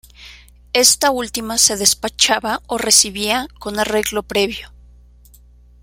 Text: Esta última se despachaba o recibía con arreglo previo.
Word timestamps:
Esta 0.73 1.11
última 1.11 1.59
se 1.59 1.77
despachaba 1.77 2.63
o 2.65 2.79
recibía 2.79 3.47
con 3.59 3.77
arreglo 3.79 4.23
previo. 4.23 4.71